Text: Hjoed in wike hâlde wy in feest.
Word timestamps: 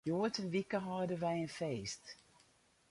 Hjoed 0.07 0.35
in 0.41 0.47
wike 0.53 0.77
hâlde 0.85 1.15
wy 1.21 1.33
in 1.43 1.49
feest. 1.57 2.03